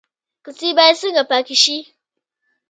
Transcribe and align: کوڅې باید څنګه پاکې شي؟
کوڅې 0.43 0.69
باید 0.77 0.99
څنګه 1.01 1.23
پاکې 1.31 1.55
شي؟ 1.63 1.77